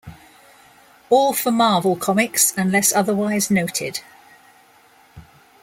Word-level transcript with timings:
All 1.11 1.31
for 1.31 1.51
Marvel 1.51 1.95
Comics 1.95 2.55
unless 2.57 2.91
otherwise 2.91 3.51
noted. 3.51 3.99